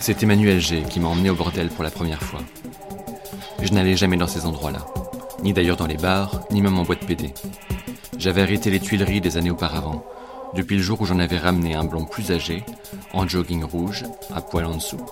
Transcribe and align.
C'est 0.00 0.22
Emmanuel 0.22 0.60
G 0.60 0.84
qui 0.88 1.00
m'a 1.00 1.08
emmené 1.08 1.28
au 1.28 1.34
bordel 1.34 1.68
pour 1.68 1.84
la 1.84 1.90
première 1.90 2.22
fois. 2.22 2.40
Je 3.60 3.72
n'allais 3.72 3.96
jamais 3.96 4.16
dans 4.16 4.26
ces 4.26 4.46
endroits-là, 4.46 4.86
ni 5.42 5.52
d'ailleurs 5.52 5.76
dans 5.76 5.86
les 5.86 5.96
bars, 5.96 6.40
ni 6.50 6.62
même 6.62 6.78
en 6.78 6.84
boîte 6.84 7.04
PD. 7.04 7.34
J'avais 8.16 8.42
arrêté 8.42 8.70
les 8.70 8.80
Tuileries 8.80 9.20
des 9.20 9.36
années 9.36 9.50
auparavant, 9.50 10.04
depuis 10.54 10.76
le 10.76 10.82
jour 10.82 11.00
où 11.00 11.04
j'en 11.04 11.18
avais 11.18 11.36
ramené 11.36 11.74
un 11.74 11.84
blond 11.84 12.04
plus 12.04 12.30
âgé, 12.30 12.64
en 13.12 13.28
jogging 13.28 13.64
rouge, 13.64 14.04
à 14.34 14.40
poil 14.40 14.64
en 14.64 14.76
dessous, 14.76 15.04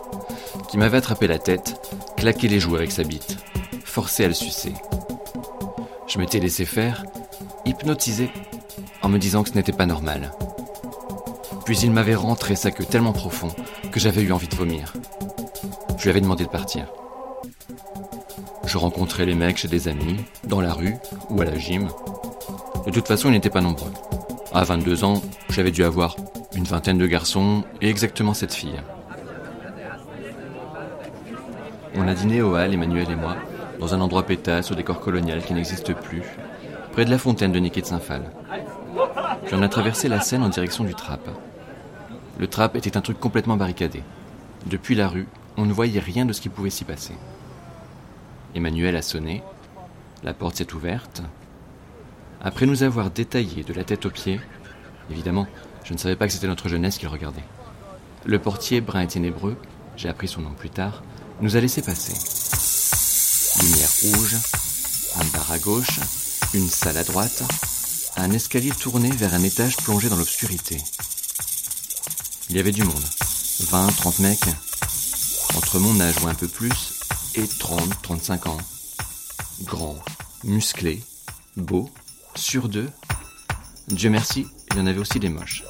qui 0.69 0.79
m'avait 0.79 0.99
attrapé 0.99 1.27
la 1.27 1.39
tête, 1.39 1.81
claqué 2.17 2.49
les 2.49 2.61
joues 2.61 2.77
avec 2.77 2.93
sa 2.93 3.03
bite, 3.03 3.37
forcé 3.85 4.25
à 4.25 4.29
le 4.29 4.35
sucer. 4.35 4.73
Je 6.07 6.19
m'étais 6.19 6.41
laissé 6.41 6.65
faire, 6.65 7.05
hypnotisé, 7.65 8.31
en 9.03 9.09
me 9.09 9.19
disant 9.19 9.43
que 9.43 9.51
ce 9.51 9.55
n'était 9.55 9.73
pas 9.73 9.87
normal. 9.87 10.33
Puis 11.65 11.79
il 11.81 11.91
m'avait 11.91 12.15
rentré 12.15 12.55
sa 12.55 12.71
queue 12.71 12.85
tellement 12.85 13.13
profond 13.13 13.51
j'avais 13.97 14.23
eu 14.23 14.33
envie 14.33 14.49
de 14.49 14.55
vomir. 14.55 14.93
Je 15.97 16.03
lui 16.05 16.11
avais 16.11 16.21
demandé 16.21 16.45
de 16.45 16.51
partir. 16.51 16.87
Je 18.67 18.79
rencontrais 18.79 19.25
les 19.25 19.35
mecs 19.35 19.57
chez 19.57 19.69
des 19.69 19.89
amis, 19.89 20.17
dans 20.45 20.61
la 20.61 20.73
rue 20.73 20.97
ou 21.31 21.41
à 21.41 21.45
la 21.45 21.57
gym. 21.57 21.89
De 22.87 22.91
toute 22.91 23.09
façon, 23.09 23.29
ils 23.29 23.33
n'étaient 23.33 23.51
pas 23.51 23.61
nombreux. 23.61 23.93
À 24.53 24.65
22 24.65 25.05
ans, 25.05 25.23
j'avais 25.51 25.71
dû 25.71 25.83
avoir 25.83 26.17
une 26.55 26.65
vingtaine 26.65 26.99
de 26.99 27.07
garçons 27.07 27.65
et 27.81 27.89
exactement 27.89 28.35
cette 28.35 28.55
fille. 28.55 28.81
On 31.95 32.07
a 32.07 32.15
dîné 32.15 32.43
au 32.43 32.55
hall, 32.55 32.75
Emmanuel 32.75 33.11
et 33.11 33.17
moi, 33.17 33.37
dans 33.81 33.95
un 33.95 34.01
endroit 34.01 34.25
pétasse 34.25 34.71
au 34.71 34.75
décor 34.75 35.01
colonial 35.01 35.43
qui 35.43 35.55
n'existe 35.55 35.95
plus, 35.95 36.23
près 36.93 37.05
de 37.05 37.11
la 37.11 37.19
fontaine 37.19 37.53
de 37.53 37.59
Niki 37.59 37.81
de 37.81 37.87
Saint-Phal. 37.87 38.31
Puis 39.47 39.55
on 39.55 39.63
a 39.63 39.69
traversé 39.69 40.09
la 40.09 40.21
Seine 40.21 40.43
en 40.43 40.49
direction 40.49 40.85
du 40.85 40.95
Trap. 40.95 41.29
Le 42.39 42.47
trap 42.49 42.77
était 42.77 42.97
un 42.97 43.01
truc 43.01 43.19
complètement 43.19 43.57
barricadé. 43.57 44.03
Depuis 44.67 44.95
la 44.95 45.09
rue, 45.09 45.27
on 45.57 45.65
ne 45.65 45.73
voyait 45.73 46.01
rien 46.01 46.27
de 46.27 46.33
ce 46.33 46.41
qui 46.41 46.49
pouvait 46.49 46.71
s'y 46.71 46.85
passer. 46.85 47.15
Emmanuel 48.55 48.97
a 48.97 49.03
sonné. 49.03 49.43
La 50.23 50.35
porte 50.35 50.57
s'est 50.57 50.75
ouverte. 50.75 51.23
Après 52.43 52.67
nous 52.67 52.83
avoir 52.83 53.11
détaillé 53.11 53.65
de 53.65 53.73
la 53.73 53.85
tête 53.85 54.07
aux 54.07 54.11
pieds, 54.11 54.41
évidemment, 55.11 55.47
je 55.85 55.93
ne 55.93 55.99
savais 55.99 56.17
pas 56.17 56.27
que 56.27 56.33
c'était 56.33 56.47
notre 56.47 56.69
jeunesse 56.69 56.99
qu'il 56.99 57.09
regardait. 57.09 57.45
Le 58.25 58.39
portier, 58.39 58.81
brun 58.81 59.03
et 59.03 59.07
ténébreux, 59.07 59.57
j'ai 59.97 60.09
appris 60.09 60.29
son 60.29 60.43
nom 60.43 60.53
plus 60.53 60.71
tard, 60.71 61.03
nous 61.41 61.57
a 61.57 61.61
laissé 61.61 61.81
passer. 61.81 62.13
Lumière 63.63 63.89
rouge, 64.03 64.37
un 65.21 65.25
bar 65.37 65.51
à 65.53 65.59
gauche, 65.59 66.01
une 66.55 66.69
salle 66.69 66.97
à 66.97 67.05
droite, 67.05 67.45
un 68.17 68.31
escalier 68.31 68.71
tourné 68.71 69.11
vers 69.11 69.35
un 69.35 69.43
étage 69.43 69.77
plongé 69.77 70.09
dans 70.09 70.17
l'obscurité. 70.17 70.79
Il 72.49 72.57
y 72.57 72.61
avait 72.61 72.73
du 72.73 72.85
monde. 72.85 73.03
20, 73.61 73.89
30 73.89 74.19
mecs. 74.21 74.45
Entre 75.57 75.81
mon 75.81 76.01
âge 76.01 76.15
ou 76.23 76.29
un 76.29 76.35
peu 76.35 76.47
plus, 76.47 77.01
et 77.35 77.47
30, 77.47 78.03
35 78.03 78.47
ans. 78.47 78.59
Grands, 79.63 79.99
musclés, 80.45 81.03
beaux, 81.57 81.91
sur 82.37 82.69
deux. 82.69 82.89
Dieu 83.89 84.11
merci, 84.11 84.47
il 84.71 84.79
y 84.79 84.81
en 84.81 84.87
avait 84.87 85.01
aussi 85.01 85.19
des 85.19 85.29
moches. 85.29 85.65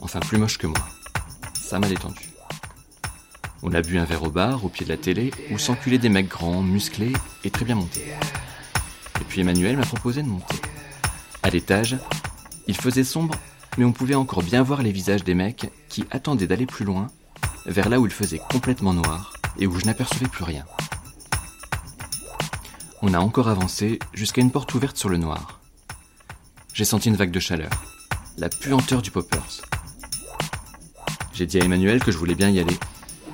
Enfin, 0.00 0.20
plus 0.20 0.38
moches 0.38 0.58
que 0.58 0.68
moi. 0.68 0.78
Ça 1.60 1.80
m'a 1.80 1.88
détendu. 1.88 2.30
On 3.64 3.72
a 3.72 3.82
bu 3.82 3.98
un 3.98 4.04
verre 4.04 4.22
au 4.22 4.30
bar, 4.30 4.64
au 4.64 4.68
pied 4.68 4.84
de 4.84 4.90
la 4.90 4.98
télé, 4.98 5.32
où 5.50 5.58
s'enculaient 5.58 5.98
des 5.98 6.08
mecs 6.08 6.28
grands, 6.28 6.62
musclés 6.62 7.12
et 7.42 7.50
très 7.50 7.64
bien 7.64 7.74
montés. 7.74 8.12
Et 9.20 9.24
puis 9.28 9.40
Emmanuel 9.40 9.76
m'a 9.76 9.86
proposé 9.86 10.22
de 10.22 10.28
monter. 10.28 10.56
À 11.42 11.50
l'étage, 11.50 11.96
il 12.68 12.76
faisait 12.76 13.04
sombre 13.04 13.34
mais 13.78 13.84
on 13.84 13.92
pouvait 13.92 14.14
encore 14.14 14.42
bien 14.42 14.62
voir 14.62 14.82
les 14.82 14.92
visages 14.92 15.24
des 15.24 15.34
mecs 15.34 15.70
qui 15.88 16.04
attendaient 16.10 16.46
d'aller 16.46 16.66
plus 16.66 16.84
loin, 16.84 17.08
vers 17.66 17.88
là 17.88 18.00
où 18.00 18.06
il 18.06 18.12
faisait 18.12 18.40
complètement 18.50 18.92
noir 18.92 19.32
et 19.58 19.66
où 19.66 19.78
je 19.78 19.86
n'apercevais 19.86 20.28
plus 20.28 20.44
rien. 20.44 20.64
On 23.02 23.14
a 23.14 23.18
encore 23.18 23.48
avancé 23.48 23.98
jusqu'à 24.12 24.40
une 24.40 24.50
porte 24.50 24.74
ouverte 24.74 24.96
sur 24.96 25.08
le 25.08 25.16
noir. 25.16 25.60
J'ai 26.74 26.84
senti 26.84 27.08
une 27.08 27.16
vague 27.16 27.30
de 27.30 27.40
chaleur, 27.40 27.70
la 28.38 28.48
puanteur 28.48 29.02
du 29.02 29.10
poppers. 29.10 29.62
J'ai 31.32 31.46
dit 31.46 31.58
à 31.58 31.64
Emmanuel 31.64 32.02
que 32.02 32.12
je 32.12 32.18
voulais 32.18 32.34
bien 32.34 32.50
y 32.50 32.60
aller, 32.60 32.78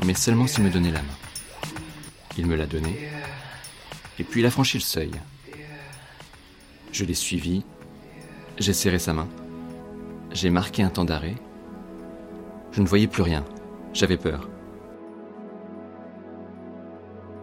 mais 0.07 0.15
seulement 0.15 0.47
s'il 0.47 0.65
me 0.65 0.71
donnait 0.71 0.93
la 0.93 1.03
main. 1.03 1.09
Il 2.37 2.47
me 2.47 2.55
l'a 2.55 2.67
donné, 2.67 3.11
et 4.19 4.25
puis 4.25 4.41
il 4.41 4.47
a 4.47 4.51
franchi 4.51 4.79
le 4.79 4.83
seuil. 4.83 5.11
Je 6.93 7.05
l'ai 7.05 7.15
suivi, 7.15 7.65
j'ai 8.59 8.73
serré 8.73 8.99
sa 8.99 9.13
main. 9.13 9.29
J'ai 10.33 10.51
marqué 10.51 10.83
un 10.83 10.91
temps 10.91 11.05
d'arrêt. 11.05 11.37
Je 12.73 12.83
ne 12.83 12.87
voyais 12.87 13.07
plus 13.07 13.23
rien. 13.23 13.45
J'avais 13.93 14.17
peur. 14.17 14.49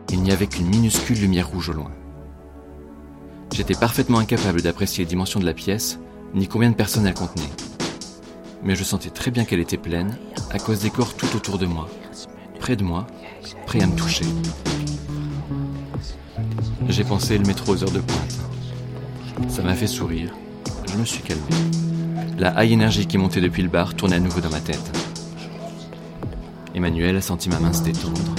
Il 0.09 0.21
n'y 0.21 0.31
avait 0.31 0.47
qu'une 0.47 0.67
minuscule 0.67 1.19
lumière 1.19 1.49
rouge 1.49 1.69
au 1.69 1.73
loin. 1.73 1.91
J'étais 3.53 3.73
parfaitement 3.73 4.19
incapable 4.19 4.61
d'apprécier 4.61 5.03
les 5.03 5.09
dimensions 5.09 5.39
de 5.39 5.45
la 5.45 5.53
pièce, 5.53 5.99
ni 6.33 6.47
combien 6.47 6.69
de 6.69 6.75
personnes 6.75 7.07
elle 7.07 7.13
contenait. 7.13 7.43
Mais 8.63 8.75
je 8.75 8.83
sentais 8.83 9.09
très 9.09 9.31
bien 9.31 9.45
qu'elle 9.45 9.59
était 9.59 9.77
pleine, 9.77 10.17
à 10.51 10.59
cause 10.59 10.79
des 10.79 10.89
corps 10.89 11.15
tout 11.15 11.35
autour 11.35 11.57
de 11.57 11.65
moi, 11.65 11.89
près 12.59 12.75
de 12.75 12.83
moi, 12.83 13.07
prêts 13.65 13.81
à 13.81 13.87
me 13.87 13.95
toucher. 13.95 14.25
J'ai 16.87 17.03
pensé 17.03 17.37
le 17.37 17.45
métro 17.45 17.73
aux 17.73 17.83
heures 17.83 17.91
de 17.91 17.99
pointe. 17.99 18.39
Ça 19.49 19.63
m'a 19.63 19.73
fait 19.73 19.87
sourire. 19.87 20.33
Je 20.91 20.97
me 20.97 21.05
suis 21.05 21.21
calmé. 21.23 21.43
La 22.37 22.61
high 22.61 22.73
énergie 22.73 23.05
qui 23.05 23.17
montait 23.17 23.39
depuis 23.39 23.63
le 23.63 23.69
bar 23.69 23.93
tournait 23.93 24.17
à 24.17 24.19
nouveau 24.19 24.41
dans 24.41 24.49
ma 24.49 24.59
tête. 24.59 24.91
Emmanuel 26.73 27.15
a 27.15 27.21
senti 27.21 27.47
ma 27.47 27.59
main 27.59 27.71
se 27.71 27.81
détendre. 27.81 28.35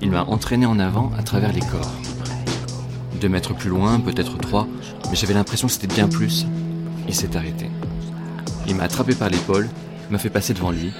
Il 0.00 0.12
m'a 0.12 0.22
entraîné 0.22 0.66
en 0.66 0.78
avant 0.78 1.10
à 1.18 1.24
travers 1.24 1.52
les 1.52 1.60
corps. 1.60 1.92
Deux 3.20 3.28
mètres 3.28 3.54
plus 3.54 3.70
loin, 3.70 3.98
peut-être 3.98 4.38
trois, 4.38 4.68
mais 5.10 5.16
j'avais 5.16 5.34
l'impression 5.34 5.66
que 5.66 5.72
c'était 5.72 5.92
bien 5.92 6.06
plus. 6.06 6.46
Il 7.08 7.14
s'est 7.14 7.36
arrêté. 7.36 7.68
Il 8.68 8.76
m'a 8.76 8.84
attrapé 8.84 9.16
par 9.16 9.30
l'épaule, 9.30 9.68
m'a 10.08 10.18
fait 10.18 10.30
passer 10.30 10.54
devant 10.54 10.70
lui. 10.70 10.92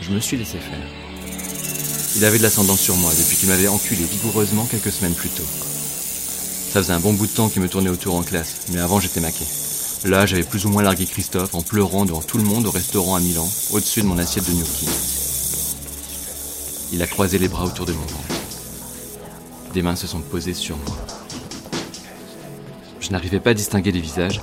Je 0.00 0.12
me 0.12 0.20
suis 0.20 0.36
laissé 0.36 0.58
faire. 0.58 0.78
Il 2.14 2.24
avait 2.24 2.38
de 2.38 2.44
l'ascendance 2.44 2.80
sur 2.80 2.94
moi 2.96 3.10
depuis 3.18 3.36
qu'il 3.36 3.48
m'avait 3.48 3.66
enculé 3.66 4.04
vigoureusement 4.04 4.66
quelques 4.66 4.92
semaines 4.92 5.14
plus 5.14 5.30
tôt. 5.30 5.42
Ça 5.42 6.80
faisait 6.80 6.92
un 6.92 7.00
bon 7.00 7.14
bout 7.14 7.26
de 7.26 7.32
temps 7.32 7.48
qu'il 7.48 7.62
me 7.62 7.68
tournait 7.68 7.90
autour 7.90 8.14
en 8.14 8.22
classe, 8.22 8.66
mais 8.72 8.78
avant 8.78 9.00
j'étais 9.00 9.20
maqué. 9.20 9.44
Là, 10.04 10.26
j'avais 10.26 10.42
plus 10.42 10.66
ou 10.66 10.68
moins 10.68 10.82
largué 10.82 11.06
Christophe 11.06 11.54
en 11.54 11.62
pleurant 11.62 12.04
devant 12.04 12.22
tout 12.22 12.36
le 12.36 12.42
monde 12.42 12.66
au 12.66 12.72
restaurant 12.72 13.14
à 13.14 13.20
Milan, 13.20 13.48
au-dessus 13.70 14.02
de 14.02 14.06
mon 14.06 14.18
assiette 14.18 14.48
de 14.48 14.52
gnocchi. 14.52 14.88
Il 16.92 17.00
a 17.02 17.06
croisé 17.06 17.38
les 17.38 17.46
bras 17.46 17.64
autour 17.64 17.86
de 17.86 17.92
mon 17.92 18.00
ventre. 18.00 18.34
Des 19.72 19.80
mains 19.80 19.94
se 19.94 20.08
sont 20.08 20.20
posées 20.20 20.54
sur 20.54 20.76
moi. 20.76 20.96
Je 22.98 23.10
n'arrivais 23.10 23.38
pas 23.38 23.50
à 23.50 23.54
distinguer 23.54 23.92
les 23.92 24.00
visages. 24.00 24.40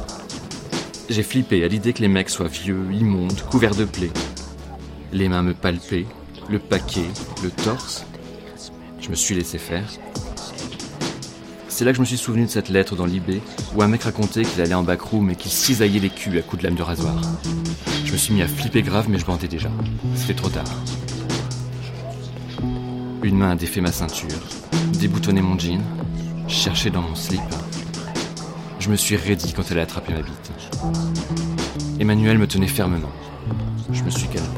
J'ai 1.10 1.24
flippé 1.24 1.62
à 1.66 1.68
l'idée 1.68 1.92
que 1.92 2.02
les 2.02 2.08
mecs 2.08 2.30
soient 2.30 2.48
vieux, 2.48 2.88
immondes, 2.94 3.42
couverts 3.52 3.76
de 3.76 3.86
plaies. 3.86 4.12
Les 5.12 5.28
mains 5.28 5.44
me 5.44 5.54
palpaient, 5.54 6.08
le 6.50 6.60
paquet, 6.60 7.10
le 7.44 7.52
torse. 7.52 8.06
Je 9.02 9.10
me 9.10 9.16
suis 9.16 9.36
laissé 9.36 9.58
faire 9.58 9.90
c'est 11.80 11.86
là 11.86 11.92
que 11.92 11.96
je 11.96 12.02
me 12.02 12.06
suis 12.06 12.18
souvenu 12.18 12.44
de 12.44 12.50
cette 12.50 12.68
lettre 12.68 12.98
dans 12.98 13.06
l'IB 13.06 13.40
où 13.74 13.82
un 13.82 13.88
mec 13.88 14.04
racontait 14.04 14.42
qu'il 14.42 14.60
allait 14.60 14.74
en 14.74 14.84
backroom 14.84 15.30
et 15.30 15.36
qu'il 15.38 15.50
cisaillait 15.50 16.02
les 16.02 16.10
culs 16.10 16.38
à 16.38 16.42
coups 16.42 16.62
de 16.62 16.68
lame 16.68 16.76
de 16.76 16.82
rasoir. 16.84 17.22
Je 18.04 18.12
me 18.12 18.18
suis 18.18 18.34
mis 18.34 18.42
à 18.42 18.50
flipper 18.50 18.82
grave, 18.82 19.06
mais 19.08 19.18
je 19.18 19.26
bandais 19.26 19.48
déjà. 19.48 19.70
C'était 20.14 20.34
trop 20.34 20.50
tard. 20.50 20.66
Une 23.24 23.38
main 23.38 23.52
a 23.52 23.56
défait 23.56 23.80
ma 23.80 23.94
ceinture, 23.94 24.28
déboutonné 25.00 25.40
mon 25.40 25.58
jean, 25.58 25.80
cherché 26.50 26.90
dans 26.90 27.02
mon 27.02 27.16
slip. 27.16 27.40
Je 28.82 28.90
me 28.90 28.98
suis 28.98 29.16
raidi 29.16 29.54
quand 29.54 29.72
elle 29.72 29.80
a 29.80 29.84
attrapé 29.84 30.12
ma 30.12 30.22
bite. 30.22 30.52
Emmanuel 31.98 32.40
me 32.40 32.48
tenait 32.48 32.68
fermement. 32.68 33.14
Je 33.94 34.04
me 34.04 34.10
suis 34.10 34.28
calmé, 34.28 34.50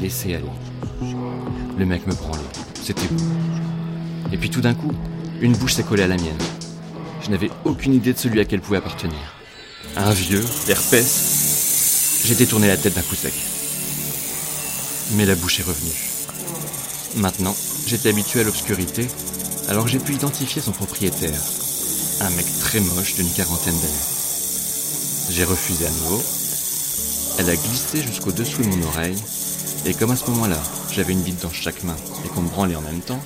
laissé 0.00 0.34
aller. 0.34 0.46
Le 1.76 1.84
mec 1.84 2.06
me 2.06 2.14
branlait. 2.14 2.40
C'était 2.82 3.06
beau. 3.08 3.22
Et 4.32 4.38
puis 4.38 4.48
tout 4.48 4.62
d'un 4.62 4.72
coup, 4.72 4.92
une 5.42 5.56
bouche 5.56 5.74
s'est 5.74 5.82
collée 5.82 6.04
à 6.04 6.08
la 6.08 6.16
mienne. 6.16 6.38
Je 7.20 7.30
n'avais 7.30 7.50
aucune 7.64 7.94
idée 7.94 8.12
de 8.12 8.18
celui 8.18 8.38
à 8.38 8.44
qui 8.44 8.54
elle 8.54 8.60
pouvait 8.60 8.78
appartenir. 8.78 9.18
Un 9.96 10.12
vieux, 10.12 10.44
herpès. 10.68 12.22
J'ai 12.24 12.36
détourné 12.36 12.68
la 12.68 12.76
tête 12.76 12.94
d'un 12.94 13.02
coup 13.02 13.16
sec. 13.16 13.34
Mais 15.16 15.26
la 15.26 15.34
bouche 15.34 15.58
est 15.58 15.64
revenue. 15.64 15.90
Maintenant, 17.16 17.56
j'étais 17.86 18.10
habitué 18.10 18.40
à 18.40 18.44
l'obscurité, 18.44 19.08
alors 19.68 19.88
j'ai 19.88 19.98
pu 19.98 20.14
identifier 20.14 20.62
son 20.62 20.70
propriétaire. 20.70 21.40
Un 22.20 22.30
mec 22.30 22.46
très 22.60 22.78
moche 22.78 23.16
d'une 23.16 23.30
quarantaine 23.32 23.74
d'années. 23.74 24.08
J'ai 25.28 25.44
refusé 25.44 25.86
à 25.86 25.90
nouveau. 25.90 26.22
Elle 27.38 27.50
a 27.50 27.56
glissé 27.56 28.00
jusqu'au 28.00 28.30
dessous 28.30 28.62
de 28.62 28.68
mon 28.68 28.86
oreille, 28.86 29.20
et 29.86 29.94
comme 29.94 30.12
à 30.12 30.16
ce 30.16 30.30
moment-là, 30.30 30.62
j'avais 30.92 31.12
une 31.12 31.22
bite 31.22 31.42
dans 31.42 31.50
chaque 31.50 31.82
main 31.82 31.96
et 32.24 32.28
qu'on 32.28 32.42
me 32.42 32.48
branlait 32.48 32.76
en 32.76 32.82
même 32.82 33.00
temps, 33.00 33.20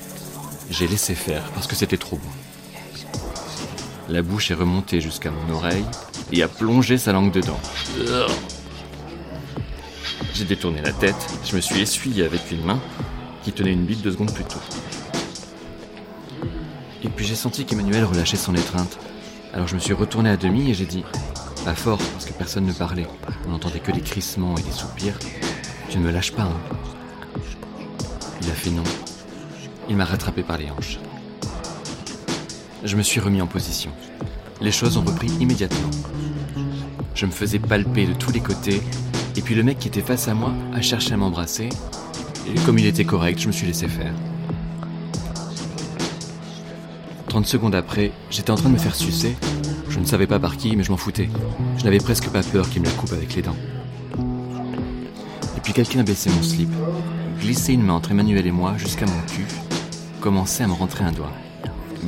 j'ai 0.70 0.88
laissé 0.88 1.14
faire 1.14 1.42
parce 1.54 1.66
que 1.66 1.74
c'était 1.74 1.96
trop 1.96 2.16
bon. 2.16 2.28
La 4.08 4.22
bouche 4.22 4.50
est 4.50 4.54
remontée 4.54 5.00
jusqu'à 5.00 5.30
mon 5.30 5.54
oreille 5.54 5.84
et 6.32 6.42
a 6.42 6.48
plongé 6.48 6.98
sa 6.98 7.12
langue 7.12 7.32
dedans. 7.32 7.58
J'ai 10.34 10.44
détourné 10.44 10.82
la 10.82 10.92
tête, 10.92 11.16
je 11.44 11.56
me 11.56 11.60
suis 11.60 11.80
essuyé 11.80 12.24
avec 12.24 12.50
une 12.50 12.64
main 12.64 12.80
qui 13.42 13.52
tenait 13.52 13.72
une 13.72 13.84
bite 13.84 14.02
deux 14.02 14.12
secondes 14.12 14.32
plus 14.32 14.44
tôt. 14.44 14.60
Et 17.02 17.08
puis 17.08 17.24
j'ai 17.24 17.34
senti 17.34 17.64
qu'Emmanuel 17.64 18.04
relâchait 18.04 18.36
son 18.36 18.54
étreinte. 18.54 18.98
Alors 19.52 19.68
je 19.68 19.74
me 19.74 19.80
suis 19.80 19.94
retourné 19.94 20.30
à 20.30 20.36
demi 20.36 20.70
et 20.70 20.74
j'ai 20.74 20.84
dit, 20.84 21.04
pas 21.64 21.74
fort 21.74 21.98
parce 21.98 22.26
que 22.26 22.32
personne 22.32 22.66
ne 22.66 22.72
parlait, 22.72 23.06
on 23.46 23.50
n'entendait 23.50 23.80
que 23.80 23.92
des 23.92 24.00
crissements 24.00 24.56
et 24.56 24.62
des 24.62 24.72
soupirs, 24.72 25.18
tu 25.88 25.98
ne 25.98 26.04
me 26.04 26.10
lâches 26.10 26.32
pas, 26.32 26.42
hein 26.42 26.60
Il 28.42 28.50
a 28.50 28.54
fait 28.54 28.70
non. 28.70 28.84
Il 29.88 29.96
m'a 29.96 30.04
rattrapé 30.04 30.42
par 30.42 30.58
les 30.58 30.68
hanches. 30.70 30.98
Je 32.82 32.96
me 32.96 33.02
suis 33.02 33.20
remis 33.20 33.40
en 33.40 33.46
position. 33.46 33.90
Les 34.60 34.72
choses 34.72 34.96
ont 34.96 35.02
repris 35.02 35.28
immédiatement. 35.40 35.90
Je 37.14 37.26
me 37.26 37.30
faisais 37.30 37.58
palper 37.58 38.06
de 38.06 38.12
tous 38.12 38.32
les 38.32 38.40
côtés, 38.40 38.82
et 39.36 39.42
puis 39.42 39.54
le 39.54 39.62
mec 39.62 39.78
qui 39.78 39.88
était 39.88 40.02
face 40.02 40.28
à 40.28 40.34
moi 40.34 40.52
a 40.74 40.80
cherché 40.80 41.14
à 41.14 41.16
m'embrasser, 41.16 41.68
et 42.48 42.58
comme 42.64 42.78
il 42.78 42.86
était 42.86 43.04
correct, 43.04 43.40
je 43.40 43.46
me 43.46 43.52
suis 43.52 43.66
laissé 43.66 43.86
faire. 43.88 44.12
30 47.28 47.46
secondes 47.46 47.74
après, 47.74 48.12
j'étais 48.30 48.50
en 48.50 48.56
train 48.56 48.68
de 48.68 48.74
me 48.74 48.78
faire 48.78 48.94
sucer. 48.94 49.36
Je 49.88 49.98
ne 49.98 50.04
savais 50.04 50.26
pas 50.26 50.38
par 50.38 50.56
qui, 50.56 50.76
mais 50.76 50.82
je 50.82 50.90
m'en 50.90 50.96
foutais. 50.96 51.28
Je 51.78 51.84
n'avais 51.84 51.98
presque 51.98 52.28
pas 52.28 52.42
peur 52.42 52.68
qu'il 52.68 52.82
me 52.82 52.86
la 52.86 52.92
coupe 52.92 53.12
avec 53.12 53.34
les 53.34 53.42
dents. 53.42 53.56
Et 55.56 55.60
puis 55.62 55.72
quelqu'un 55.72 56.00
a 56.00 56.02
baissé 56.02 56.30
mon 56.30 56.42
slip, 56.42 56.70
glissé 57.40 57.72
une 57.72 57.82
main 57.82 57.94
entre 57.94 58.10
Emmanuel 58.10 58.46
et 58.46 58.52
moi 58.52 58.74
jusqu'à 58.76 59.06
mon 59.06 59.20
cul, 59.26 59.46
commençait 60.20 60.64
à 60.64 60.66
me 60.66 60.72
rentrer 60.72 61.04
un 61.04 61.12
doigt. 61.12 61.32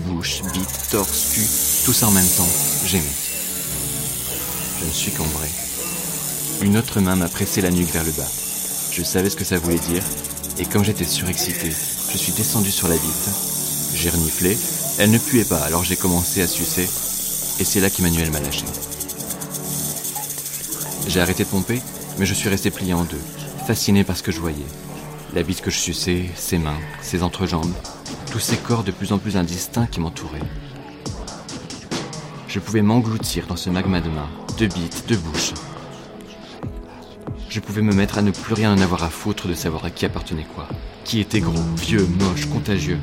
Bouche, 0.06 0.42
bite, 0.52 0.90
torse, 0.90 1.32
cul, 1.32 1.46
tout 1.84 1.92
ça 1.92 2.08
en 2.08 2.10
même 2.10 2.28
temps, 2.28 2.48
j'aimais. 2.86 3.04
Je 4.80 4.86
me 4.86 4.90
suis 4.90 5.12
cambré. 5.12 5.48
Une 6.62 6.76
autre 6.76 7.00
main 7.00 7.16
m'a 7.16 7.28
pressé 7.28 7.60
la 7.60 7.70
nuque 7.70 7.92
vers 7.92 8.04
le 8.04 8.12
bas. 8.12 8.28
Je 8.92 9.02
savais 9.02 9.30
ce 9.30 9.36
que 9.36 9.44
ça 9.44 9.58
voulait 9.58 9.78
dire, 9.78 10.02
et 10.58 10.66
comme 10.66 10.84
j'étais 10.84 11.04
surexcité, 11.04 11.70
je 11.70 12.18
suis 12.18 12.32
descendu 12.32 12.70
sur 12.70 12.88
la 12.88 12.96
bite. 12.96 13.30
J'ai 13.94 14.10
reniflé, 14.10 14.56
elle 14.98 15.10
ne 15.10 15.18
puait 15.18 15.44
pas, 15.44 15.60
alors 15.60 15.84
j'ai 15.84 15.96
commencé 15.96 16.42
à 16.42 16.46
sucer, 16.46 16.88
et 17.60 17.64
c'est 17.64 17.80
là 17.80 17.90
qu'Emmanuel 17.90 18.30
m'a 18.30 18.40
lâché. 18.40 18.64
J'ai 21.06 21.20
arrêté 21.20 21.44
de 21.44 21.48
pomper, 21.48 21.80
mais 22.18 22.26
je 22.26 22.34
suis 22.34 22.48
resté 22.48 22.70
plié 22.70 22.92
en 22.94 23.04
deux, 23.04 23.20
fasciné 23.66 24.04
par 24.04 24.16
ce 24.16 24.22
que 24.22 24.32
je 24.32 24.40
voyais. 24.40 24.66
La 25.34 25.42
bite 25.42 25.60
que 25.60 25.70
je 25.70 25.78
suçais, 25.78 26.28
ses 26.36 26.58
mains, 26.58 26.78
ses 27.02 27.22
entrejambes, 27.22 27.74
tous 28.30 28.38
ces 28.38 28.56
corps 28.56 28.84
de 28.84 28.90
plus 28.90 29.12
en 29.12 29.18
plus 29.18 29.36
indistincts 29.36 29.86
qui 29.86 30.00
m'entouraient. 30.00 30.38
Je 32.48 32.60
pouvais 32.60 32.82
m'engloutir 32.82 33.46
dans 33.46 33.56
ce 33.56 33.70
magma 33.70 34.00
de 34.00 34.08
mains, 34.08 34.30
de 34.58 34.66
bites, 34.66 35.04
de 35.08 35.16
bouches. 35.16 35.54
Je 37.48 37.60
pouvais 37.60 37.82
me 37.82 37.94
mettre 37.94 38.18
à 38.18 38.22
ne 38.22 38.30
plus 38.30 38.54
rien 38.54 38.72
en 38.72 38.80
avoir 38.80 39.02
à 39.04 39.10
foutre 39.10 39.48
de 39.48 39.54
savoir 39.54 39.84
à 39.84 39.90
qui 39.90 40.04
appartenait 40.04 40.46
quoi. 40.54 40.68
Qui 41.04 41.20
était 41.20 41.40
gros, 41.40 41.62
vieux, 41.76 42.06
moche, 42.18 42.46
contagieux. 42.46 42.98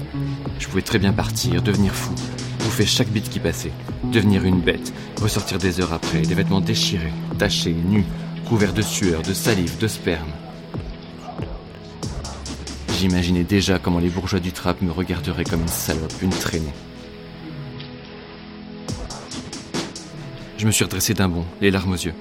Je 0.59 0.67
pouvais 0.67 0.81
très 0.81 0.99
bien 0.99 1.13
partir, 1.13 1.61
devenir 1.61 1.93
fou, 1.93 2.13
bouffer 2.59 2.85
chaque 2.85 3.09
bite 3.09 3.29
qui 3.29 3.39
passait, 3.39 3.71
devenir 4.11 4.43
une 4.45 4.61
bête, 4.61 4.93
ressortir 5.21 5.57
des 5.57 5.79
heures 5.79 5.93
après, 5.93 6.21
les 6.21 6.35
vêtements 6.35 6.61
déchirés, 6.61 7.13
tachés, 7.37 7.73
nus, 7.73 8.05
couverts 8.47 8.73
de 8.73 8.81
sueur, 8.81 9.21
de 9.23 9.33
salive, 9.33 9.77
de 9.79 9.87
sperme. 9.87 10.31
J'imaginais 12.97 13.43
déjà 13.43 13.77
comment 13.77 13.99
les 13.99 14.09
bourgeois 14.09 14.39
du 14.39 14.53
trap 14.53 14.81
me 14.81 14.91
regarderaient 14.91 15.43
comme 15.43 15.61
une 15.61 15.67
salope, 15.67 16.13
une 16.21 16.29
traînée. 16.29 16.73
Je 20.57 20.65
me 20.65 20.71
suis 20.71 20.85
redressé 20.85 21.13
d'un 21.13 21.27
bond, 21.27 21.45
les 21.59 21.71
larmes 21.71 21.91
aux 21.91 21.97
yeux. 21.97 22.13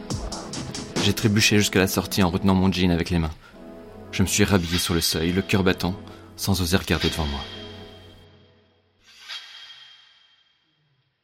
J'ai 1.05 1.13
trébuché 1.13 1.59
jusqu'à 1.59 1.79
la 1.79 1.87
sortie 1.87 2.23
en 2.25 2.31
retenant 2.31 2.55
mon 2.55 2.73
jean 2.73 2.91
avec 2.91 3.11
les 3.11 3.21
mains. 3.21 3.31
Je 4.11 4.23
me 4.23 4.27
suis 4.27 4.43
rhabillé 4.43 4.79
sur 4.79 4.95
le 4.95 5.01
seuil, 5.01 5.33
le 5.33 5.43
cœur 5.43 5.63
battant, 5.63 5.95
sans 6.37 6.61
oser 6.61 6.77
regarder 6.77 7.09
devant 7.09 7.27
moi. 7.27 7.41